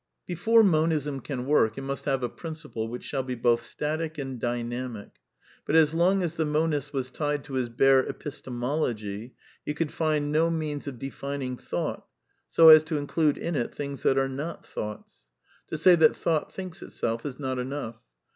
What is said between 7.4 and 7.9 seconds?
to his